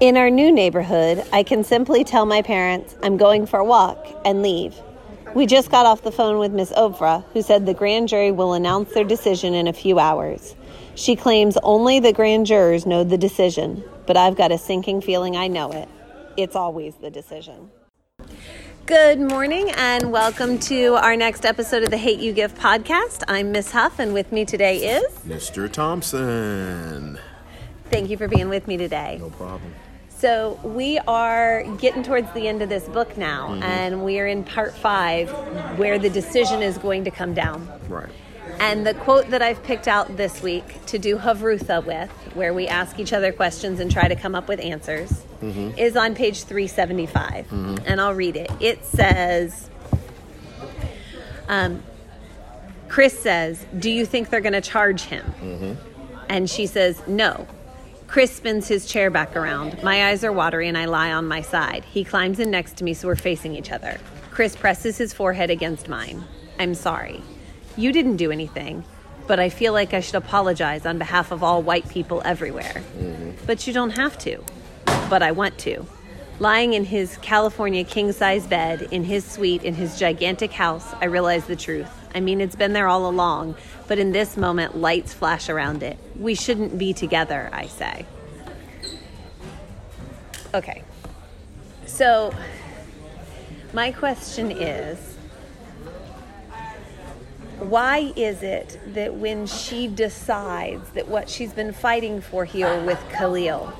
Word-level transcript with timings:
In 0.00 0.16
our 0.16 0.28
new 0.28 0.50
neighborhood, 0.50 1.24
I 1.32 1.44
can 1.44 1.62
simply 1.62 2.02
tell 2.02 2.26
my 2.26 2.42
parents 2.42 2.96
I'm 3.04 3.16
going 3.16 3.46
for 3.46 3.60
a 3.60 3.64
walk 3.64 4.08
and 4.24 4.42
leave. 4.42 4.74
We 5.34 5.46
just 5.46 5.70
got 5.70 5.86
off 5.86 6.02
the 6.02 6.10
phone 6.10 6.38
with 6.38 6.52
Miss 6.52 6.72
Ofrah, 6.72 7.24
who 7.32 7.42
said 7.42 7.64
the 7.64 7.74
grand 7.74 8.08
jury 8.08 8.32
will 8.32 8.54
announce 8.54 8.92
their 8.92 9.04
decision 9.04 9.54
in 9.54 9.68
a 9.68 9.72
few 9.72 10.00
hours. 10.00 10.56
She 10.96 11.14
claims 11.14 11.56
only 11.62 12.00
the 12.00 12.12
grand 12.12 12.46
jurors 12.46 12.86
know 12.86 13.04
the 13.04 13.16
decision, 13.16 13.84
but 14.04 14.16
I've 14.16 14.36
got 14.36 14.50
a 14.50 14.58
sinking 14.58 15.00
feeling 15.00 15.36
I 15.36 15.46
know 15.46 15.70
it. 15.70 15.88
It's 16.36 16.56
always 16.56 16.96
the 16.96 17.10
decision. 17.10 17.70
Good 18.86 19.20
morning 19.20 19.70
and 19.76 20.10
welcome 20.10 20.58
to 20.60 20.94
our 20.96 21.14
next 21.14 21.44
episode 21.44 21.84
of 21.84 21.90
the 21.90 21.98
Hate 21.98 22.18
You 22.18 22.32
Give 22.32 22.52
podcast. 22.52 23.22
I'm 23.28 23.52
Miss 23.52 23.70
Huff, 23.70 24.00
and 24.00 24.12
with 24.12 24.32
me 24.32 24.44
today 24.44 24.98
is 24.98 25.04
Mr. 25.20 25.70
Thompson. 25.70 27.20
Thank 27.90 28.10
you 28.10 28.16
for 28.16 28.26
being 28.26 28.48
with 28.48 28.66
me 28.66 28.76
today. 28.76 29.18
No 29.20 29.30
problem. 29.30 29.72
So, 30.16 30.58
we 30.62 30.98
are 31.00 31.64
getting 31.78 32.02
towards 32.02 32.30
the 32.32 32.48
end 32.48 32.62
of 32.62 32.68
this 32.68 32.84
book 32.88 33.16
now, 33.18 33.48
Mm-hmm. 33.50 33.62
and 33.62 34.04
we 34.04 34.20
are 34.20 34.26
in 34.26 34.44
part 34.44 34.72
five 34.74 35.28
where 35.78 35.98
the 35.98 36.08
decision 36.08 36.62
is 36.62 36.78
going 36.78 37.04
to 37.04 37.10
come 37.10 37.34
down. 37.34 37.68
Right. 37.88 38.08
And 38.60 38.86
the 38.86 38.94
quote 38.94 39.30
that 39.30 39.42
I've 39.42 39.62
picked 39.64 39.88
out 39.88 40.16
this 40.16 40.40
week 40.40 40.86
to 40.86 40.98
do 40.98 41.18
Havruta 41.18 41.84
with, 41.84 42.10
where 42.34 42.54
we 42.54 42.68
ask 42.68 42.98
each 43.00 43.12
other 43.12 43.32
questions 43.32 43.80
and 43.80 43.90
try 43.90 44.06
to 44.06 44.14
come 44.14 44.34
up 44.34 44.48
with 44.48 44.60
answers, 44.60 45.24
is 45.42 45.96
on 45.96 46.14
page 46.14 46.44
375. 46.44 47.52
And 47.84 48.00
I'll 48.00 48.14
read 48.14 48.36
it. 48.36 48.50
It 48.60 48.84
says, 48.84 49.68
um, 51.48 51.82
Chris 52.88 53.18
says, 53.18 53.66
Do 53.78 53.90
you 53.90 54.06
think 54.06 54.30
they're 54.30 54.40
going 54.40 54.52
to 54.54 54.60
charge 54.60 55.02
him? 55.02 55.76
And 56.28 56.48
she 56.48 56.66
says, 56.66 57.02
No. 57.06 57.46
Chris 58.06 58.36
spins 58.36 58.68
his 58.68 58.86
chair 58.86 59.10
back 59.10 59.34
around. 59.34 59.82
My 59.82 60.08
eyes 60.08 60.22
are 60.24 60.32
watery 60.32 60.68
and 60.68 60.78
I 60.78 60.84
lie 60.84 61.12
on 61.12 61.26
my 61.26 61.40
side. 61.40 61.84
He 61.84 62.04
climbs 62.04 62.38
in 62.38 62.50
next 62.50 62.76
to 62.76 62.84
me 62.84 62.94
so 62.94 63.08
we're 63.08 63.16
facing 63.16 63.54
each 63.54 63.72
other. 63.72 63.98
Chris 64.30 64.54
presses 64.56 64.98
his 64.98 65.12
forehead 65.12 65.50
against 65.50 65.88
mine. 65.88 66.24
I'm 66.58 66.74
sorry. 66.74 67.22
You 67.76 67.92
didn't 67.92 68.16
do 68.16 68.30
anything, 68.30 68.84
but 69.26 69.40
I 69.40 69.48
feel 69.48 69.72
like 69.72 69.94
I 69.94 70.00
should 70.00 70.14
apologize 70.14 70.86
on 70.86 70.98
behalf 70.98 71.32
of 71.32 71.42
all 71.42 71.62
white 71.62 71.88
people 71.88 72.22
everywhere. 72.24 72.82
Mm-hmm. 72.96 73.46
But 73.46 73.66
you 73.66 73.72
don't 73.72 73.90
have 73.90 74.18
to. 74.18 74.44
But 75.08 75.22
I 75.22 75.32
want 75.32 75.58
to. 75.58 75.86
Lying 76.40 76.74
in 76.74 76.84
his 76.84 77.16
California 77.18 77.84
king 77.84 78.10
size 78.10 78.46
bed, 78.46 78.88
in 78.90 79.04
his 79.04 79.24
suite, 79.24 79.62
in 79.62 79.74
his 79.74 79.98
gigantic 79.98 80.52
house, 80.52 80.92
I 81.00 81.04
realize 81.04 81.46
the 81.46 81.54
truth. 81.54 81.88
I 82.12 82.20
mean, 82.20 82.40
it's 82.40 82.56
been 82.56 82.72
there 82.72 82.88
all 82.88 83.08
along, 83.08 83.54
but 83.86 83.98
in 83.98 84.10
this 84.10 84.36
moment, 84.36 84.76
lights 84.76 85.12
flash 85.12 85.48
around 85.48 85.82
it. 85.82 85.96
We 86.18 86.34
shouldn't 86.34 86.76
be 86.76 86.92
together, 86.92 87.50
I 87.52 87.66
say. 87.66 88.06
Okay. 90.52 90.82
So, 91.86 92.34
my 93.72 93.92
question 93.92 94.50
is 94.50 94.98
why 97.58 98.12
is 98.16 98.42
it 98.42 98.78
that 98.94 99.14
when 99.14 99.46
she 99.46 99.86
decides 99.86 100.90
that 100.90 101.08
what 101.08 101.28
she's 101.28 101.52
been 101.52 101.72
fighting 101.72 102.20
for 102.20 102.44
here 102.44 102.82
with 102.84 103.00
Khalil, 103.10 103.72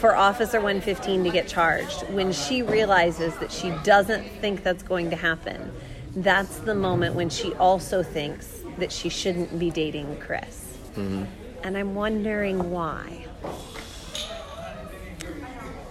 for 0.00 0.16
Officer 0.16 0.58
115 0.58 1.24
to 1.24 1.30
get 1.30 1.48
charged, 1.48 2.02
when 2.10 2.32
she 2.32 2.62
realizes 2.62 3.36
that 3.36 3.52
she 3.52 3.70
doesn't 3.82 4.24
think 4.40 4.62
that's 4.62 4.82
going 4.82 5.10
to 5.10 5.16
happen, 5.16 5.72
that's 6.16 6.58
the 6.58 6.74
moment 6.74 7.14
when 7.14 7.28
she 7.28 7.52
also 7.54 8.02
thinks 8.02 8.62
that 8.78 8.92
she 8.92 9.08
shouldn't 9.08 9.58
be 9.58 9.70
dating 9.70 10.16
Chris. 10.18 10.76
Mm-hmm. 10.96 11.24
And 11.62 11.76
I'm 11.76 11.94
wondering 11.94 12.70
why. 12.70 13.26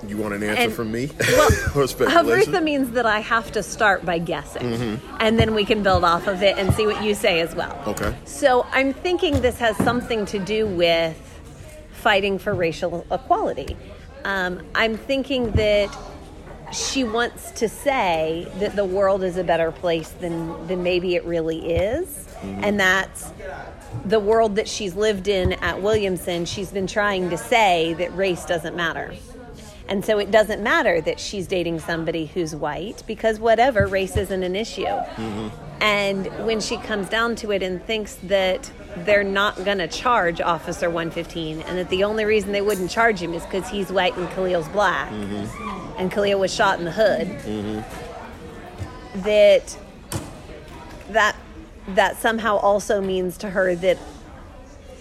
You 0.08 0.18
want 0.18 0.34
an 0.34 0.44
answer 0.44 0.64
And- 0.64 0.74
from 0.74 0.92
me? 0.92 1.10
Well? 1.20 1.50
Havruta 1.74 2.62
means 2.62 2.92
that 2.92 3.06
I 3.06 3.20
have 3.20 3.52
to 3.54 3.64
start 3.64 4.06
by 4.06 4.18
guessing, 4.18 4.64
mm-hmm. 4.64 5.18
and 5.20 5.40
then 5.40 5.54
we 5.54 5.64
can 5.66 5.82
build 5.82 6.04
off 6.04 6.28
of 6.28 6.44
it 6.44 6.58
and 6.58 6.74
see 6.74 6.86
what 6.86 7.02
you 7.04 7.16
say 7.16 7.40
as 7.40 7.56
well. 7.56 7.82
Okay. 7.88 8.14
So 8.26 8.66
I'm 8.72 8.94
thinking 8.94 9.42
this 9.42 9.60
has 9.60 9.78
something 9.78 10.26
to 10.28 10.40
do 10.40 10.68
with 10.68 11.33
fighting 12.04 12.38
for 12.38 12.54
racial 12.54 13.06
equality. 13.10 13.78
Um, 14.26 14.62
I'm 14.76 14.98
thinking 14.98 15.52
that 15.52 15.98
she 16.74 17.04
wants 17.04 17.52
to 17.52 17.70
say 17.70 18.48
that 18.60 18.76
the 18.76 18.84
world 18.84 19.24
is 19.24 19.38
a 19.38 19.44
better 19.44 19.72
place 19.72 20.10
than 20.10 20.68
than 20.68 20.84
maybe 20.84 21.16
it 21.16 21.24
really 21.24 21.76
is, 21.76 22.28
and 22.42 22.80
that's 22.80 23.32
the 24.06 24.20
world 24.20 24.56
that 24.58 24.68
she's 24.68 24.96
lived 24.96 25.28
in 25.28 25.54
at 25.54 25.82
Williamson. 25.82 26.46
She's 26.46 26.72
been 26.72 26.88
trying 26.88 27.30
to 27.30 27.38
say 27.38 27.94
that 27.94 28.16
race 28.16 28.46
doesn't 28.46 28.76
matter. 28.76 29.14
And 29.88 30.04
so 30.04 30.18
it 30.18 30.32
doesn't 30.32 30.64
matter 30.64 31.02
that 31.02 31.20
she's 31.20 31.46
dating 31.46 31.80
somebody 31.80 32.26
who's 32.28 32.56
white 32.56 33.04
because 33.06 33.40
whatever, 33.40 33.86
race 33.88 34.16
isn't 34.16 34.44
an 34.44 34.56
issue. 34.56 34.86
Mm-hmm. 34.86 35.50
And 35.82 36.28
when 36.46 36.62
she 36.62 36.78
comes 36.78 37.10
down 37.10 37.36
to 37.38 37.52
it 37.52 37.62
and 37.62 37.84
thinks 37.84 38.16
that 38.24 38.72
they're 38.98 39.24
not 39.24 39.66
going 39.66 39.80
to 39.80 39.88
charge 39.88 40.40
Officer 40.40 40.90
115 40.90 41.62
and 41.62 41.78
that 41.78 41.90
the 41.90 42.06
only 42.06 42.24
reason 42.24 42.54
they 42.54 42.62
wouldn't 42.62 42.90
charge 42.90 43.20
him 43.20 43.34
is 43.34 43.44
because 43.44 43.68
he's 43.70 43.92
white 43.92 44.16
and 44.16 44.30
Khalil's 44.30 44.70
black 44.70 45.12
mm-hmm. 45.12 46.00
and 46.00 46.10
Khalil 46.10 46.40
was 46.40 46.54
shot 46.54 46.80
in 46.80 46.86
the 46.86 46.92
hood, 46.92 47.28
mm-hmm. 47.28 49.22
that 49.24 49.78
that 51.10 51.36
that 51.90 52.16
somehow 52.18 52.58
also 52.58 53.02
means 53.02 53.38
to 53.40 53.50
her 53.50 53.76
that 53.76 53.98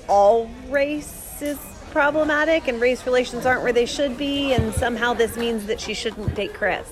all 0.09 0.51
race 0.69 1.41
is 1.41 1.59
problematic 1.93 2.67
and 2.69 2.81
race 2.81 3.05
relations 3.07 3.47
aren't 3.47 3.63
where 3.63 3.73
they 3.73 3.87
should 3.87 4.17
be 4.17 4.53
and 4.55 4.73
somehow 4.75 5.13
this 5.15 5.37
means 5.37 5.67
that 5.67 5.81
she 5.81 5.95
shouldn't 5.95 6.35
date 6.35 6.55
Chris. 6.55 6.89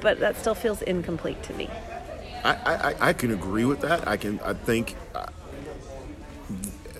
But 0.00 0.20
that 0.20 0.36
still 0.36 0.54
feels 0.54 0.82
incomplete 0.82 1.42
to 1.44 1.54
me. 1.54 1.68
I, 2.44 2.54
I, 2.54 3.08
I- 3.08 3.12
can 3.14 3.32
agree 3.32 3.64
with 3.64 3.80
that. 3.80 4.06
I 4.06 4.16
can. 4.16 4.38
I 4.44 4.52
think 4.52 4.94
uh, 5.12 5.26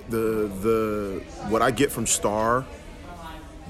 the 0.09 0.50
the 0.62 1.22
what 1.48 1.62
I 1.62 1.71
get 1.71 1.93
from 1.93 2.06
Star, 2.06 2.65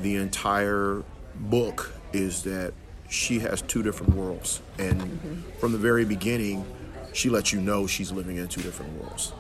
the 0.01 0.17
entire 0.17 1.03
book 1.35 1.93
is 2.15 2.43
that 2.45 2.73
she 3.11 3.39
has 3.41 3.61
two 3.61 3.83
different 3.83 4.15
worlds, 4.15 4.63
and 4.79 5.45
from 5.61 5.73
the 5.73 5.79
very 5.79 6.07
beginning, 6.07 6.65
she 7.13 7.29
lets 7.29 7.53
you 7.53 7.61
know 7.61 7.87
she's 7.87 8.13
living 8.13 8.39
in 8.39 8.49
two 8.49 8.63
different 8.63 8.93
worlds. 8.95 9.33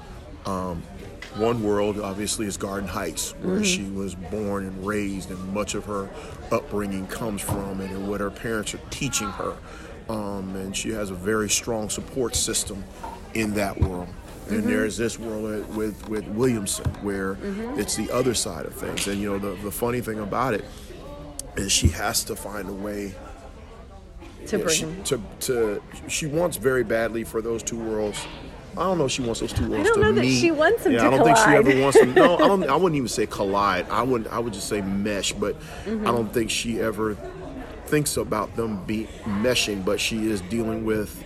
Um, 0.48 0.82
one 1.36 1.62
world, 1.62 2.00
obviously, 2.00 2.46
is 2.46 2.56
Garden 2.56 2.88
Heights, 2.88 3.32
where 3.42 3.62
she 3.62 3.84
was 3.84 4.14
born 4.14 4.64
and 4.64 4.86
raised, 4.86 5.30
and 5.30 5.52
much 5.52 5.74
of 5.74 5.84
her 5.84 6.08
upbringing 6.50 7.06
comes 7.06 7.42
from, 7.42 7.80
and 7.80 8.08
what 8.08 8.20
her 8.20 8.30
parents 8.30 8.74
are 8.74 8.80
teaching 8.90 9.28
her. 9.28 9.56
Um, 10.08 10.56
and 10.56 10.74
she 10.74 10.90
has 10.90 11.10
a 11.10 11.14
very 11.14 11.50
strong 11.50 11.90
support 11.90 12.34
system 12.34 12.82
in 13.34 13.52
that 13.54 13.78
world. 13.78 14.08
And 14.48 14.64
there's 14.64 14.96
this 14.96 15.18
world 15.18 15.68
with, 15.76 16.08
with, 16.08 16.26
Williamson, 16.28 16.86
where 17.02 17.36
it's 17.78 17.96
the 17.96 18.10
other 18.10 18.32
side 18.32 18.64
of 18.64 18.74
things. 18.74 19.06
And 19.06 19.20
you 19.20 19.30
know, 19.30 19.38
the, 19.38 19.62
the 19.62 19.70
funny 19.70 20.00
thing 20.00 20.20
about 20.20 20.54
it 20.54 20.64
is 21.56 21.70
she 21.70 21.88
has 21.88 22.24
to 22.24 22.34
find 22.34 22.68
a 22.70 22.72
way 22.72 23.14
To 24.46 24.58
bring 24.58 24.74
she, 24.74 24.86
to, 25.04 25.20
to 25.40 25.82
she 26.08 26.26
wants 26.26 26.56
very 26.56 26.82
badly 26.84 27.24
for 27.24 27.42
those 27.42 27.62
two 27.62 27.78
worlds. 27.78 28.26
I 28.76 28.82
don't 28.82 28.98
know 28.98 29.06
if 29.06 29.12
she 29.12 29.22
wants 29.22 29.40
those 29.40 29.52
two 29.52 29.68
worlds 29.68 29.88
i 29.88 29.92
don't 29.92 30.00
know 30.00 30.12
that 30.12 30.24
she 30.26 30.50
wants 30.50 30.84
them 30.84 30.92
yeah, 30.92 31.00
to 31.00 31.06
I 31.06 31.10
don't 31.10 31.24
think 31.24 31.36
she 31.38 31.50
ever 31.50 31.80
wants 31.82 31.98
them. 31.98 32.14
No, 32.14 32.34
I 32.36 32.38
don't. 32.38 32.64
I 32.70 32.76
wouldn't 32.76 32.96
even 32.96 33.08
say 33.08 33.26
collide. 33.26 33.88
I 33.90 34.02
would. 34.02 34.26
I 34.28 34.38
would 34.38 34.52
just 34.52 34.68
say 34.68 34.80
mesh. 34.80 35.32
But 35.32 35.56
Mm-hmm. 35.84 36.06
I 36.06 36.10
don't 36.10 36.32
think 36.32 36.50
she 36.50 36.80
ever 36.80 37.16
thinks 37.86 38.16
about 38.16 38.54
them 38.56 38.84
be 38.84 39.08
meshing. 39.24 39.84
But 39.84 39.98
she 40.00 40.28
is 40.30 40.40
dealing 40.42 40.84
with 40.84 41.24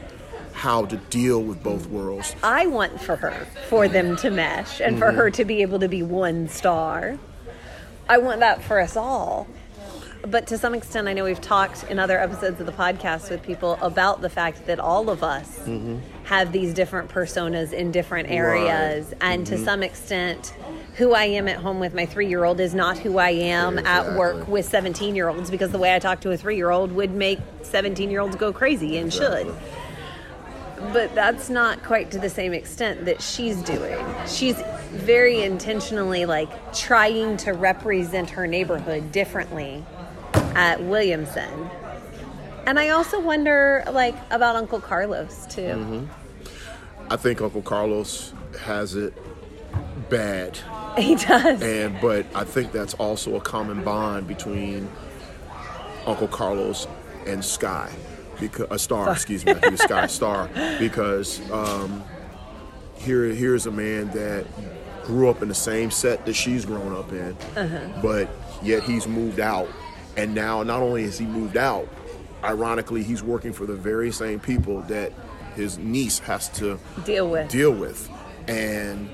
how 0.52 0.84
to 0.86 0.96
deal 0.96 1.42
with 1.42 1.62
both 1.62 1.86
worlds. 1.88 2.34
I 2.42 2.66
want 2.66 3.00
for 3.00 3.16
her 3.16 3.46
for 3.68 3.88
them 3.88 4.16
to 4.18 4.30
mesh 4.30 4.80
and 4.80 4.98
for 4.98 5.10
her 5.10 5.30
to 5.30 5.44
be 5.44 5.62
able 5.62 5.80
to 5.80 5.88
be 5.88 6.02
one 6.02 6.48
star. 6.48 7.18
I 8.08 8.18
want 8.18 8.40
that 8.40 8.62
for 8.62 8.78
us 8.80 8.96
all. 8.96 9.46
But 10.26 10.46
to 10.48 10.58
some 10.58 10.74
extent, 10.74 11.08
I 11.08 11.12
know 11.14 11.24
we've 11.24 11.40
talked 11.40 11.84
in 11.84 11.98
other 11.98 12.18
episodes 12.18 12.60
of 12.60 12.66
the 12.66 12.72
podcast 12.72 13.30
with 13.30 13.42
people 13.42 13.76
about 13.82 14.20
the 14.20 14.30
fact 14.30 14.66
that 14.66 14.78
all 14.78 15.10
of 15.10 15.22
us 15.22 15.58
mm-hmm. 15.60 15.98
have 16.24 16.52
these 16.52 16.72
different 16.74 17.10
personas 17.10 17.72
in 17.72 17.90
different 17.90 18.30
areas. 18.30 19.12
And 19.20 19.44
to 19.48 19.56
mm-hmm. 19.56 19.64
some 19.64 19.82
extent, 19.82 20.54
who 20.94 21.14
I 21.14 21.24
am 21.24 21.48
at 21.48 21.56
home 21.56 21.80
with 21.80 21.94
my 21.94 22.06
three 22.06 22.28
year 22.28 22.44
old 22.44 22.60
is 22.60 22.74
not 22.74 22.98
who 22.98 23.18
I 23.18 23.30
am 23.30 23.78
at 23.78 24.16
work 24.16 24.46
with 24.46 24.66
17 24.66 25.16
year 25.16 25.28
olds 25.28 25.50
because 25.50 25.72
the 25.72 25.78
way 25.78 25.94
I 25.94 25.98
talk 25.98 26.20
to 26.20 26.30
a 26.30 26.36
three 26.36 26.56
year 26.56 26.70
old 26.70 26.92
would 26.92 27.12
make 27.12 27.40
17 27.62 28.10
year 28.10 28.20
olds 28.20 28.36
go 28.36 28.52
crazy 28.52 28.98
and 28.98 29.12
should 29.12 29.52
but 30.92 31.14
that's 31.14 31.50
not 31.50 31.82
quite 31.82 32.10
to 32.12 32.18
the 32.18 32.30
same 32.30 32.52
extent 32.52 33.04
that 33.04 33.20
she's 33.22 33.62
doing. 33.62 34.04
She's 34.26 34.60
very 34.90 35.42
intentionally 35.42 36.26
like 36.26 36.74
trying 36.74 37.36
to 37.38 37.52
represent 37.52 38.30
her 38.30 38.46
neighborhood 38.46 39.12
differently 39.12 39.84
at 40.34 40.82
Williamson. 40.82 41.70
And 42.66 42.78
I 42.78 42.90
also 42.90 43.20
wonder 43.20 43.84
like 43.92 44.14
about 44.30 44.56
Uncle 44.56 44.80
Carlos 44.80 45.46
too. 45.46 45.62
Mm-hmm. 45.62 47.12
I 47.12 47.16
think 47.16 47.40
Uncle 47.40 47.62
Carlos 47.62 48.32
has 48.64 48.94
it 48.94 49.14
bad 50.08 50.58
He 50.98 51.14
does. 51.14 51.62
And 51.62 51.98
but 52.00 52.26
I 52.34 52.44
think 52.44 52.72
that's 52.72 52.94
also 52.94 53.36
a 53.36 53.40
common 53.40 53.82
bond 53.82 54.28
between 54.28 54.88
Uncle 56.06 56.28
Carlos 56.28 56.86
and 57.26 57.44
Sky, 57.44 57.90
because 58.48 58.66
a 58.70 58.78
star, 58.78 59.10
excuse 59.12 59.44
me, 59.44 59.52
it's 59.62 59.82
Sky 59.82 60.06
Star, 60.18 60.48
because 60.78 61.40
um, 61.50 62.02
here 62.96 63.24
here's 63.26 63.66
a 63.66 63.70
man 63.70 64.10
that 64.10 64.46
grew 65.04 65.28
up 65.28 65.42
in 65.42 65.48
the 65.48 65.54
same 65.54 65.90
set 65.90 66.24
that 66.26 66.34
she's 66.34 66.64
grown 66.64 66.94
up 66.96 67.10
in, 67.12 67.36
but 68.02 68.28
yet 68.62 68.82
he's 68.82 69.06
moved 69.06 69.40
out, 69.40 69.68
and 70.16 70.34
now 70.34 70.62
not 70.62 70.80
only 70.82 71.04
has 71.04 71.18
he 71.18 71.26
moved 71.26 71.56
out, 71.56 71.88
ironically 72.44 73.02
he's 73.02 73.22
working 73.22 73.52
for 73.52 73.66
the 73.66 73.74
very 73.74 74.10
same 74.10 74.38
people 74.40 74.80
that 74.82 75.12
his 75.56 75.78
niece 75.78 76.18
has 76.20 76.48
to 76.48 76.78
Deal 77.04 77.28
with. 77.28 77.48
deal 77.50 77.72
with, 77.72 78.08
and 78.48 79.08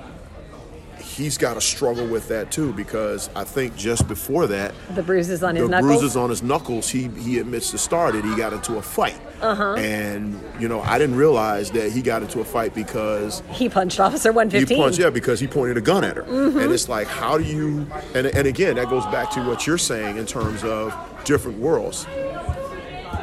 he's 1.00 1.38
got 1.38 1.54
to 1.54 1.60
struggle 1.60 2.06
with 2.06 2.28
that 2.28 2.50
too 2.50 2.72
because 2.72 3.30
I 3.34 3.44
think 3.44 3.76
just 3.76 4.06
before 4.08 4.46
that, 4.48 4.74
the 4.94 5.02
bruises 5.02 5.42
on 5.42 5.56
his 5.56 5.64
the 5.64 5.70
knuckles. 5.70 5.90
bruises 6.00 6.16
on 6.16 6.30
his 6.30 6.42
knuckles, 6.42 6.88
he 6.88 7.08
he 7.08 7.38
admits 7.38 7.70
to 7.72 7.78
started. 7.78 8.24
he 8.24 8.36
got 8.36 8.52
into 8.52 8.76
a 8.78 8.82
fight. 8.82 9.20
Uh-huh. 9.40 9.74
And 9.74 10.40
you 10.58 10.68
know, 10.68 10.80
I 10.80 10.98
didn't 10.98 11.16
realize 11.16 11.70
that 11.72 11.92
he 11.92 12.02
got 12.02 12.22
into 12.22 12.40
a 12.40 12.44
fight 12.44 12.74
because 12.74 13.42
he 13.50 13.68
punched 13.68 14.00
Officer 14.00 14.32
he 14.32 14.36
115. 14.36 14.78
punched 14.78 14.98
yeah 14.98 15.10
because 15.10 15.38
he 15.40 15.46
pointed 15.46 15.76
a 15.76 15.80
gun 15.80 16.04
at 16.04 16.16
her. 16.16 16.24
Mm-hmm. 16.24 16.58
And 16.58 16.72
it's 16.72 16.88
like 16.88 17.06
how 17.06 17.38
do 17.38 17.44
you 17.44 17.86
and 18.14 18.26
and 18.26 18.46
again 18.46 18.76
that 18.76 18.88
goes 18.88 19.04
back 19.06 19.30
to 19.32 19.40
what 19.46 19.66
you're 19.66 19.78
saying 19.78 20.16
in 20.16 20.26
terms 20.26 20.64
of 20.64 20.94
different 21.24 21.58
worlds. 21.58 22.06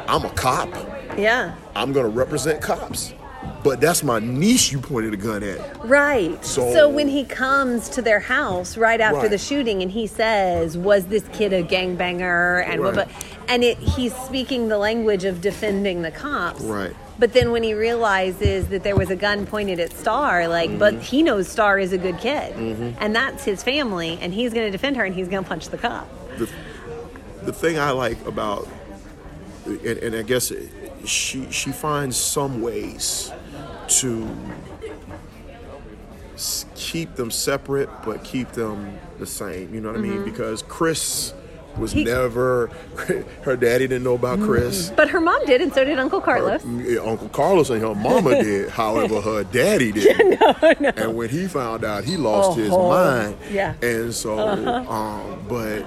I'm 0.08 0.24
a 0.24 0.30
cop. 0.30 0.68
Yeah. 1.18 1.54
I'm 1.74 1.92
going 1.92 2.04
to 2.06 2.16
represent 2.16 2.62
cops. 2.62 3.12
But 3.66 3.80
that's 3.80 4.04
my 4.04 4.20
niece 4.20 4.70
you 4.70 4.78
pointed 4.80 5.12
a 5.12 5.16
gun 5.16 5.42
at. 5.42 5.84
Right. 5.84 6.42
So- 6.44 6.72
So, 6.72 6.88
when 6.88 7.08
he 7.08 7.24
comes 7.24 7.88
to 7.90 8.00
their 8.02 8.20
house 8.20 8.76
right 8.76 9.00
after 9.00 9.22
Right. 9.22 9.30
the 9.30 9.38
shooting 9.38 9.82
and 9.82 9.90
he 9.90 10.06
says, 10.06 10.78
"Was 10.78 11.06
this 11.06 11.24
kid 11.32 11.52
a 11.52 11.64
gangbanger?" 11.64 12.64
and 12.68 12.80
Right. 12.80 12.94
blah, 12.94 13.04
and 13.48 13.64
it 13.64 13.76
he's 13.78 14.14
speaking 14.14 14.68
the 14.68 14.78
language 14.78 15.24
of 15.24 15.40
defending 15.40 16.02
the 16.02 16.12
cops. 16.12 16.60
Right. 16.62 16.92
But 17.18 17.32
then 17.32 17.50
when 17.50 17.64
he 17.64 17.74
realizes 17.74 18.68
that 18.68 18.84
there 18.84 18.94
was 18.94 19.10
a 19.10 19.16
gun 19.16 19.46
pointed 19.46 19.80
at 19.80 19.92
Star, 19.98 20.46
like, 20.46 20.78
but 20.78 20.94
Mm-hmm. 20.94 21.02
he 21.02 21.22
knows 21.22 21.48
Star 21.48 21.78
is 21.80 21.92
a 21.92 21.98
good 21.98 22.18
kid, 22.18 22.52
and 23.00 23.16
that's 23.16 23.42
his 23.44 23.62
family, 23.64 24.18
and 24.22 24.32
he's 24.34 24.52
going 24.52 24.66
to 24.66 24.70
defend 24.70 24.96
her, 24.96 25.04
and 25.04 25.14
he's 25.14 25.26
going 25.26 25.42
to 25.42 25.48
punch 25.48 25.70
the 25.70 25.78
cop. 25.78 26.06
the, 26.38 26.46
the 27.46 27.52
thing 27.52 27.78
I 27.78 27.90
like 27.90 28.18
about, 28.26 28.68
and, 29.64 29.80
and 29.98 30.14
I 30.14 30.22
guess 30.22 30.52
she 31.04 31.46
she 31.50 31.70
finds 31.72 32.16
some 32.16 32.60
ways 32.60 33.30
to 33.88 34.28
keep 36.74 37.14
them 37.16 37.30
separate, 37.30 37.88
but 38.04 38.22
keep 38.24 38.52
them 38.52 38.98
the 39.18 39.26
same. 39.26 39.74
You 39.74 39.80
know 39.80 39.88
what 39.88 39.98
I 39.98 40.00
mean? 40.02 40.12
Mm-hmm. 40.12 40.24
Because 40.24 40.62
Chris 40.62 41.32
was 41.78 41.92
He- 41.92 42.04
never 42.04 42.68
her 43.42 43.56
daddy 43.56 43.86
didn't 43.86 44.04
know 44.04 44.14
about 44.14 44.38
mm-hmm. 44.38 44.48
Chris. 44.48 44.90
But 44.90 45.10
her 45.10 45.20
mom 45.20 45.44
did, 45.46 45.60
and 45.60 45.72
so 45.72 45.84
did 45.84 45.98
Uncle 45.98 46.20
Carlos. 46.20 46.62
Her- 46.62 47.00
Uncle 47.06 47.28
Carlos 47.30 47.70
and 47.70 47.80
her 47.82 47.94
mama 47.94 48.30
did. 48.42 48.70
However, 48.70 49.20
her 49.20 49.44
daddy 49.44 49.92
didn't. 49.92 50.40
And 50.98 51.16
when 51.16 51.28
he 51.28 51.46
found 51.48 51.84
out, 51.84 52.04
he 52.04 52.16
lost 52.16 52.58
his 52.58 52.70
Oh, 52.72 52.88
mind. 52.90 53.36
yeah. 53.50 53.74
And 53.82 54.12
so, 54.14 54.38
uh-huh. 54.38 54.92
um, 54.92 55.44
but 55.48 55.84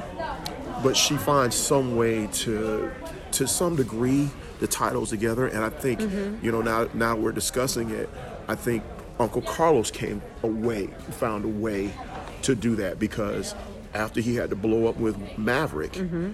but 0.83 0.95
she 0.95 1.17
finds 1.17 1.55
some 1.55 1.95
way 1.95 2.27
to 2.27 2.91
to 3.33 3.47
some 3.47 3.75
degree 3.75 4.29
the 4.59 4.67
titles 4.67 5.09
together. 5.09 5.47
And 5.47 5.63
I 5.63 5.69
think 5.69 5.99
mm-hmm. 5.99 6.45
you 6.45 6.51
know 6.51 6.61
now 6.61 6.87
now 6.93 7.15
we're 7.15 7.31
discussing 7.31 7.89
it. 7.91 8.09
I 8.47 8.55
think 8.55 8.83
Uncle 9.19 9.41
Carlos 9.41 9.91
came 9.91 10.21
away, 10.43 10.87
found 11.11 11.45
a 11.45 11.49
way 11.49 11.93
to 12.43 12.55
do 12.55 12.75
that 12.77 12.99
because 12.99 13.53
after 13.93 14.21
he 14.21 14.35
had 14.35 14.49
to 14.49 14.55
blow 14.55 14.87
up 14.87 14.95
with 14.97 15.17
Maverick, 15.37 15.93
mm-hmm. 15.93 16.31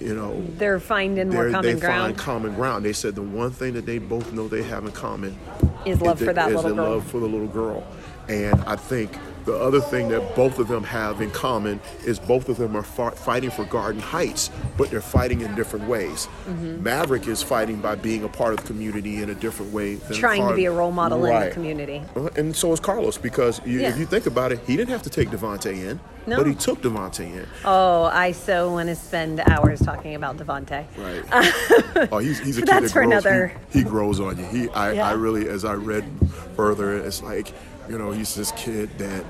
you 0.00 0.14
know, 0.14 0.44
They're 0.58 0.80
finding 0.80 1.30
more 1.30 1.44
they're- 1.44 1.52
common 1.52 1.74
they 1.74 1.80
ground. 1.80 2.02
find 2.02 2.18
common 2.18 2.54
ground. 2.54 2.84
They 2.84 2.92
said 2.92 3.14
the 3.14 3.22
one 3.22 3.50
thing 3.52 3.72
that 3.74 3.86
they 3.86 3.98
both 3.98 4.32
know 4.32 4.48
they 4.48 4.62
have 4.64 4.84
in 4.84 4.92
common 4.92 5.38
Is 5.86 6.00
love 6.02 6.18
the- 6.18 6.26
for 6.26 6.32
that 6.34 6.50
is 6.50 6.56
little 6.56 6.74
girl. 6.74 6.90
love 6.90 7.06
for 7.06 7.20
the 7.20 7.26
little 7.26 7.46
girl. 7.46 7.86
And 8.28 8.62
I 8.64 8.76
think 8.76 9.12
the 9.46 9.56
other 9.56 9.80
thing 9.80 10.08
that 10.10 10.36
both 10.36 10.58
of 10.58 10.68
them 10.68 10.84
have 10.84 11.20
in 11.22 11.30
common 11.30 11.80
is 12.04 12.18
both 12.18 12.48
of 12.50 12.58
them 12.58 12.76
are 12.76 12.82
fi- 12.82 13.10
fighting 13.10 13.50
for 13.50 13.64
Garden 13.64 14.00
Heights, 14.00 14.50
but 14.76 14.90
they're 14.90 15.00
fighting 15.00 15.40
in 15.40 15.54
different 15.54 15.88
ways. 15.88 16.28
Mm-hmm. 16.46 16.82
Maverick 16.82 17.26
is 17.26 17.42
fighting 17.42 17.80
by 17.80 17.94
being 17.94 18.22
a 18.22 18.28
part 18.28 18.52
of 18.52 18.60
the 18.60 18.66
community 18.66 19.22
in 19.22 19.30
a 19.30 19.34
different 19.34 19.72
way. 19.72 19.94
Than 19.94 20.16
Trying 20.18 20.46
to 20.46 20.54
be 20.54 20.66
a 20.66 20.70
role 20.70 20.92
model 20.92 21.24
in 21.24 21.40
the 21.40 21.50
community. 21.50 22.02
Uh, 22.14 22.28
And 22.36 22.54
so 22.54 22.72
is 22.74 22.80
Carlos 22.80 23.16
because 23.16 23.60
you, 23.64 23.80
Yeah. 23.80 23.88
if 23.88 23.98
you 23.98 24.04
think 24.06 24.26
about 24.26 24.52
it, 24.52 24.60
he 24.66 24.76
didn't 24.76 24.90
have 24.90 25.02
to 25.02 25.10
take 25.10 25.30
DeVante 25.30 25.72
in, 25.72 25.98
No. 26.26 26.36
but 26.36 26.46
he 26.46 26.54
took 26.54 26.82
DeVante 26.82 27.20
in. 27.20 27.46
Oh, 27.64 28.04
I 28.04 28.32
so 28.32 28.70
want 28.70 28.90
to 28.90 28.94
spend 28.94 29.40
hours 29.40 29.80
talking 29.80 30.14
about 30.14 30.36
DeVante. 30.36 30.84
Right. 30.98 32.08
oh, 32.12 32.18
he's, 32.18 32.38
he's 32.40 32.58
a 32.58 32.60
kid 32.60 32.68
That's 32.68 32.84
that 32.88 32.92
for 32.92 33.00
another- 33.00 33.52
He, 33.72 33.78
he 33.80 33.84
grows 33.84 34.20
on 34.20 34.36
you. 34.38 34.44
He, 34.44 34.68
I, 34.68 34.92
Yeah. 34.92 35.08
I 35.08 35.12
really, 35.12 35.48
as 35.48 35.64
I 35.64 35.72
read 35.74 36.04
further, 36.56 36.94
it's 36.98 37.22
like, 37.22 37.52
you 37.90 37.98
know, 37.98 38.12
he's 38.12 38.34
this 38.34 38.52
kid 38.52 38.88
that 38.98 39.24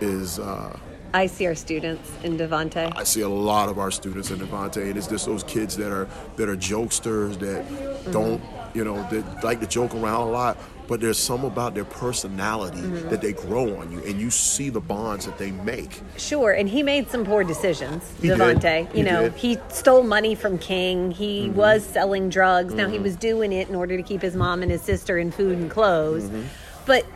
is. 0.00 0.38
Uh, 0.38 0.78
I 1.14 1.26
see 1.26 1.46
our 1.46 1.54
students 1.54 2.10
in 2.24 2.38
DeVante. 2.38 2.90
I 2.96 3.04
see 3.04 3.20
a 3.20 3.28
lot 3.28 3.68
of 3.68 3.78
our 3.78 3.90
students 3.90 4.30
in 4.30 4.38
DeVante, 4.38 4.78
and 4.82 4.96
it's 4.96 5.06
just 5.06 5.26
those 5.26 5.42
kids 5.44 5.76
that 5.76 5.90
are 5.92 6.08
that 6.36 6.48
are 6.48 6.56
jokesters 6.56 7.38
that 7.40 7.64
Mm-hmm. 8.02 8.10
don't, 8.12 8.42
you 8.74 8.82
know, 8.84 8.96
that 9.10 9.44
like 9.44 9.60
to 9.60 9.66
joke 9.66 9.94
around 9.94 10.22
a 10.26 10.30
lot. 10.30 10.58
But 10.88 11.00
there's 11.00 11.18
some 11.18 11.44
about 11.44 11.74
their 11.74 11.84
personality 11.84 12.78
Mm-hmm. 12.80 13.08
that 13.10 13.20
they 13.20 13.32
grow 13.32 13.76
on 13.78 13.92
you, 13.92 14.00
and 14.00 14.20
you 14.20 14.30
see 14.30 14.68
the 14.70 14.80
bonds 14.80 15.24
that 15.26 15.38
they 15.38 15.52
make. 15.52 16.00
Sure, 16.18 16.50
and 16.52 16.68
he 16.68 16.82
made 16.82 17.08
some 17.08 17.24
poor 17.24 17.44
decisions, 17.44 18.02
He 18.20 18.28
did. 18.28 18.38
DeVante. 18.38 18.90
He 18.92 18.98
You 18.98 19.04
know, 19.04 19.22
did. 19.28 19.34
he 19.34 19.58
stole 19.68 20.02
money 20.02 20.34
from 20.34 20.58
King. 20.58 21.10
He 21.12 21.46
Mm-hmm. 21.48 21.56
was 21.56 21.84
selling 21.84 22.28
drugs. 22.30 22.74
Now 22.74 22.88
he 22.88 22.98
was 22.98 23.16
doing 23.16 23.52
it 23.52 23.68
in 23.68 23.74
order 23.74 23.96
to 23.96 24.02
keep 24.02 24.20
his 24.22 24.34
mom 24.34 24.60
and 24.62 24.70
his 24.70 24.82
sister 24.82 25.16
in 25.18 25.30
food 25.30 25.56
and 25.58 25.70
clothes. 25.70 26.24
Mm-hmm. 26.24 26.42
But 26.84 27.06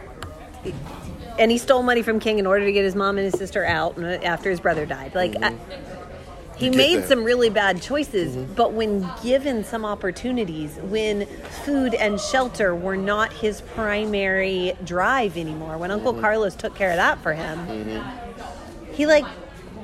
and 1.39 1.51
he 1.51 1.59
stole 1.59 1.83
money 1.83 2.03
from 2.03 2.19
King 2.21 2.39
in 2.39 2.47
order 2.47 2.65
to 2.65 2.73
get 2.73 2.85
his 2.85 2.95
mom 2.95 3.19
and 3.19 3.25
his 3.25 3.39
sister 3.39 3.65
out 3.65 3.99
after 4.03 4.51
his 4.51 4.61
brother 4.61 4.87
died. 4.87 5.15
Like 5.15 5.33
he 5.35 5.39
Mm-hmm. 5.39 6.65
You 6.65 6.71
get 6.71 6.77
made 6.79 6.95
that. 6.95 6.99
Mm-hmm. 7.01 7.09
some 7.09 7.25
really 7.25 7.51
bad 7.51 7.83
choices, 7.83 8.35
but 8.35 8.73
when 8.73 9.07
given 9.23 9.63
some 9.63 9.85
opportunities, 9.85 10.77
when 10.85 11.27
food 11.67 11.93
and 11.93 12.19
shelter 12.19 12.75
were 12.75 12.97
not 12.97 13.31
his 13.31 13.61
primary 13.61 14.73
drive 14.83 15.37
anymore, 15.37 15.77
when 15.77 15.91
Mm-hmm. 15.91 16.07
Uncle 16.07 16.19
Carlos 16.19 16.55
took 16.55 16.75
care 16.75 16.91
of 16.93 16.97
that 16.97 17.19
for 17.23 17.35
him, 17.35 18.03
he 18.95 19.05
like 19.05 19.27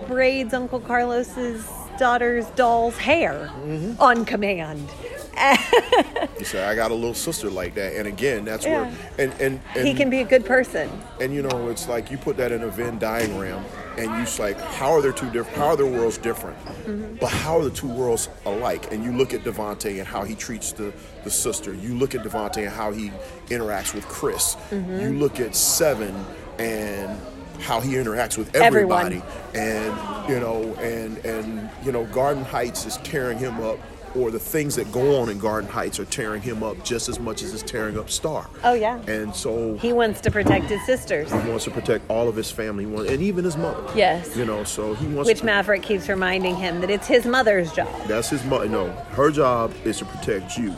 braids 0.08 0.54
Uncle 0.54 0.80
Carlos's 0.80 1.68
daughter's 1.98 2.46
doll's 2.56 2.96
hair 2.96 3.50
Mm-hmm. 3.66 4.00
on 4.00 4.24
command. 4.24 4.88
You 6.38 6.44
say, 6.44 6.64
I 6.64 6.74
got 6.74 6.90
a 6.90 6.94
little 6.94 7.14
sister 7.14 7.48
like 7.48 7.74
that, 7.76 7.94
and 7.94 8.08
again, 8.08 8.44
that's 8.44 8.64
Yeah. 8.64 8.82
where, 8.82 8.96
and 9.18 9.32
and, 9.40 9.60
and 9.76 9.86
He 9.86 9.94
can 9.94 10.10
be 10.10 10.20
a 10.20 10.24
good 10.24 10.44
person. 10.44 10.90
And 11.20 11.32
you 11.32 11.42
know, 11.42 11.68
it's 11.68 11.88
like 11.88 12.10
you 12.10 12.18
put 12.18 12.36
that 12.38 12.50
in 12.50 12.62
a 12.62 12.68
Venn 12.68 12.98
diagram, 12.98 13.64
and 13.96 14.06
you 14.18 14.42
like, 14.42 14.58
how 14.60 14.90
are 14.92 15.00
their 15.00 15.12
two 15.12 15.30
different? 15.30 15.56
How 15.56 15.66
are 15.68 15.76
their 15.76 15.86
worlds 15.86 16.18
different? 16.18 16.58
Mm-hmm. 16.64 17.14
But 17.20 17.30
how 17.30 17.58
are 17.58 17.64
the 17.64 17.70
two 17.70 17.86
worlds 17.86 18.28
alike? 18.44 18.90
And 18.92 19.04
you 19.04 19.12
look 19.12 19.32
at 19.34 19.44
DeVante 19.44 19.98
and 19.98 20.06
how 20.06 20.24
he 20.24 20.34
treats 20.34 20.72
the 20.72 20.92
the 21.22 21.30
sister. 21.30 21.72
You 21.74 21.94
look 21.94 22.14
at 22.16 22.22
DeVante 22.22 22.58
and 22.58 22.68
how 22.72 22.90
he 22.90 23.12
interacts 23.48 23.94
with 23.94 24.06
Chris. 24.08 24.56
Mm-hmm. 24.70 25.00
You 25.00 25.10
look 25.10 25.38
at 25.38 25.54
Seven 25.54 26.12
and 26.58 27.20
how 27.60 27.80
he 27.80 27.92
interacts 27.94 28.36
with 28.36 28.52
Everyone. 28.56 29.06
everybody. 29.06 29.22
And 29.54 30.28
you 30.28 30.40
know, 30.40 30.74
and 30.80 31.18
and 31.24 31.70
you 31.84 31.92
know, 31.92 32.04
Garden 32.06 32.44
Heights 32.44 32.84
is 32.86 32.96
tearing 32.98 33.38
him 33.38 33.60
up. 33.60 33.78
Or 34.14 34.30
the 34.30 34.38
things 34.38 34.76
that 34.76 34.92
go 34.92 35.20
on 35.20 35.30
in 35.30 35.38
Garden 35.38 35.70
Heights 35.70 35.98
are 35.98 36.04
tearing 36.04 36.42
him 36.42 36.62
up 36.62 36.84
just 36.84 37.08
as 37.08 37.18
much 37.18 37.42
as 37.42 37.54
it's 37.54 37.62
tearing 37.62 37.98
up 37.98 38.10
Star. 38.10 38.48
Oh, 38.62 38.74
yeah. 38.74 39.00
And 39.06 39.34
so 39.34 39.76
He 39.78 39.92
wants 39.92 40.20
to 40.20 40.30
protect 40.30 40.66
his 40.66 40.84
sisters, 40.84 41.32
he 41.32 41.38
wants 41.48 41.64
to 41.64 41.70
protect 41.70 42.08
all 42.10 42.28
of 42.28 42.36
his 42.36 42.50
family, 42.50 42.84
and 42.84 43.22
even 43.22 43.44
his 43.44 43.56
mother. 43.56 43.82
Yes. 43.96 44.36
You 44.36 44.44
know, 44.44 44.64
so 44.64 44.94
he 44.94 45.06
wants 45.06 45.28
which 45.28 45.38
to. 45.38 45.46
Maverick 45.46 45.82
keeps 45.82 46.08
reminding 46.08 46.56
him 46.56 46.80
that 46.82 46.90
it's 46.90 47.06
his 47.06 47.24
mother's 47.24 47.72
job. 47.72 47.88
That's 48.06 48.28
his 48.28 48.44
mother. 48.44 48.68
No, 48.68 48.90
her 49.12 49.30
job 49.30 49.72
is 49.84 49.98
to 49.98 50.04
protect 50.04 50.58
you. 50.58 50.74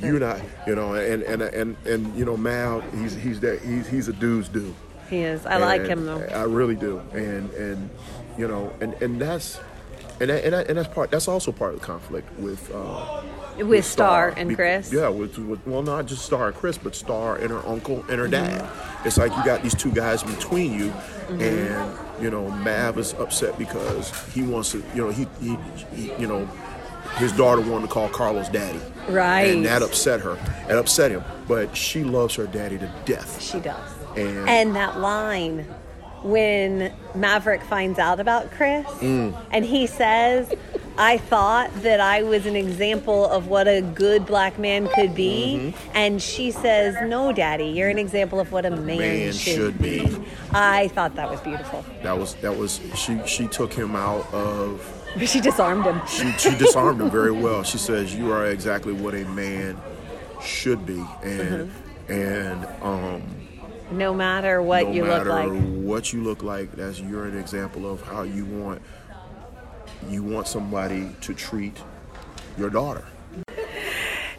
You're 0.00 0.18
not, 0.18 0.40
you 0.66 0.74
know, 0.74 0.94
and 0.94 1.22
and 1.24 1.42
and 1.42 1.76
and 1.84 2.16
you 2.16 2.24
know, 2.24 2.36
Mal, 2.36 2.80
he's 2.98 3.14
he's 3.14 3.38
that 3.40 3.60
he's 3.60 3.86
he's 3.86 4.08
a 4.08 4.14
dude's 4.14 4.48
dude. 4.48 4.74
He 5.10 5.18
is. 5.18 5.44
I 5.44 5.58
like 5.58 5.86
him 5.86 6.06
though. 6.06 6.20
I 6.34 6.44
really 6.44 6.76
do, 6.76 7.02
and 7.12 7.50
and 7.50 7.90
you 8.38 8.48
know, 8.48 8.72
and 8.80 8.94
and 9.02 9.20
that's. 9.20 9.60
And, 10.20 10.28
that, 10.30 10.44
and, 10.44 10.52
that, 10.52 10.68
and 10.68 10.78
that's 10.78 10.92
part. 10.92 11.10
That's 11.10 11.28
also 11.28 11.50
part 11.50 11.72
of 11.74 11.80
the 11.80 11.86
conflict 11.86 12.30
with 12.38 12.70
uh, 12.74 13.22
With 13.58 13.84
Star 13.86 14.34
and 14.36 14.50
Be- 14.50 14.54
Chris. 14.54 14.92
Yeah, 14.92 15.08
with, 15.08 15.38
with 15.38 15.66
well, 15.66 15.82
not 15.82 16.06
just 16.06 16.24
Star 16.26 16.48
and 16.48 16.56
Chris, 16.56 16.76
but 16.76 16.94
Star 16.94 17.36
and 17.36 17.50
her 17.50 17.66
uncle 17.66 18.04
and 18.10 18.18
her 18.20 18.28
dad. 18.28 18.60
Mm-hmm. 18.62 19.08
It's 19.08 19.16
like 19.16 19.34
you 19.34 19.42
got 19.44 19.62
these 19.62 19.74
two 19.74 19.90
guys 19.90 20.22
between 20.22 20.74
you, 20.78 20.92
and 21.30 21.98
you 22.22 22.30
know 22.30 22.50
Mav 22.50 22.98
is 22.98 23.14
upset 23.14 23.58
because 23.58 24.12
he 24.34 24.42
wants 24.42 24.72
to. 24.72 24.84
You 24.94 25.06
know 25.06 25.10
he, 25.10 25.26
he, 25.40 25.56
he 25.94 26.12
you 26.20 26.26
know 26.26 26.46
his 27.16 27.32
daughter 27.32 27.62
wanted 27.62 27.86
to 27.88 27.92
call 27.92 28.08
Carlos 28.10 28.48
daddy, 28.50 28.78
Right. 29.08 29.48
And 29.54 29.64
that 29.64 29.82
upset 29.82 30.20
her. 30.20 30.38
It 30.68 30.76
upset 30.76 31.10
him, 31.10 31.24
but 31.48 31.74
she 31.76 32.04
loves 32.04 32.34
her 32.36 32.46
daddy 32.46 32.78
to 32.78 32.92
death. 33.06 33.42
She 33.42 33.58
does. 33.58 33.90
And- 34.16 34.48
And 34.48 34.76
that 34.76 35.00
line 35.00 35.66
when 36.22 36.92
Maverick 37.14 37.62
finds 37.62 37.98
out 37.98 38.20
about 38.20 38.50
Chris 38.50 38.86
mm. 38.86 39.34
and 39.50 39.64
he 39.64 39.86
says, 39.86 40.52
I 40.98 41.16
thought 41.16 41.72
that 41.82 41.98
I 42.00 42.22
was 42.22 42.44
an 42.44 42.56
example 42.56 43.26
of 43.26 43.46
what 43.46 43.66
a 43.66 43.80
good 43.80 44.26
black 44.26 44.58
man 44.58 44.88
could 44.94 45.14
be. 45.14 45.58
Mm-hmm. 45.58 45.90
And 45.94 46.20
she 46.20 46.50
says, 46.50 46.96
No, 47.08 47.32
Daddy, 47.32 47.66
you're 47.66 47.88
an 47.88 47.98
example 47.98 48.38
of 48.38 48.52
what 48.52 48.66
a 48.66 48.70
man, 48.70 48.98
Man 48.98 49.32
should, 49.32 49.54
should 49.54 49.78
be. 49.78 50.06
be. 50.06 50.24
I 50.52 50.88
thought 50.88 51.14
that 51.16 51.30
was 51.30 51.40
beautiful. 51.40 51.84
That 52.02 52.18
was 52.18 52.34
that 52.36 52.56
was 52.56 52.80
she 52.94 53.18
she 53.26 53.46
took 53.46 53.72
him 53.72 53.96
out 53.96 54.32
of 54.34 54.96
She 55.26 55.40
disarmed 55.40 55.84
him. 55.84 56.00
she, 56.06 56.30
she 56.32 56.54
disarmed 56.56 57.00
him 57.00 57.10
very 57.10 57.32
well. 57.32 57.62
She 57.62 57.78
says 57.78 58.14
you 58.14 58.32
are 58.32 58.46
exactly 58.46 58.92
what 58.92 59.14
a 59.14 59.24
man 59.24 59.80
should 60.42 60.86
be, 60.86 61.04
and 61.22 61.70
uh-huh. 61.70 62.12
and 62.12 62.66
um, 62.82 63.39
No 63.90 64.14
matter 64.14 64.62
what 64.62 64.86
no 64.86 64.92
you 64.92 65.04
look 65.04 65.26
matter 65.26 65.30
like. 65.30 65.50
what 65.84 66.12
you 66.12 66.22
look 66.22 66.42
like, 66.42 66.72
that's 66.72 67.00
you're 67.00 67.26
an 67.26 67.38
example 67.38 67.90
of 67.90 68.02
how 68.02 68.22
you 68.22 68.44
want 68.44 68.82
you 70.08 70.22
want 70.22 70.46
somebody 70.46 71.10
to 71.20 71.34
treat 71.34 71.76
your 72.56 72.70
daughter. 72.70 73.04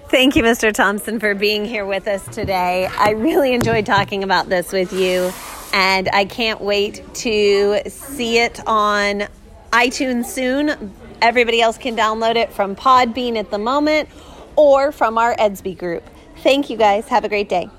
Thank 0.10 0.36
you, 0.36 0.44
Mr. 0.44 0.74
Thompson, 0.74 1.20
for 1.20 1.34
being 1.34 1.64
here 1.64 1.86
with 1.86 2.08
us 2.08 2.26
today. 2.26 2.90
I 2.98 3.12
really 3.12 3.54
enjoyed 3.54 3.86
talking 3.86 4.24
about 4.24 4.50
this 4.50 4.74
with 4.74 4.92
you, 4.92 5.32
and 5.74 6.10
I 6.12 6.26
can't 6.26 6.60
wait 6.60 7.02
to 7.16 7.80
see 7.88 8.40
it 8.40 8.60
on 8.68 9.24
iTunes 9.72 10.26
soon. 10.26 10.94
Everybody 11.22 11.62
else 11.62 11.78
can 11.78 11.96
download 11.96 12.36
it 12.36 12.52
from 12.52 12.76
Podbean 12.76 13.38
at 13.38 13.52
the 13.52 13.58
moment 13.58 14.10
or 14.58 14.92
from 14.92 15.18
our 15.18 15.36
Edsby 15.36 15.78
group. 15.78 16.04
Thank 16.38 16.70
you 16.70 16.76
guys. 16.76 17.08
Have 17.08 17.24
a 17.24 17.30
great 17.30 17.48
day. 17.48 17.70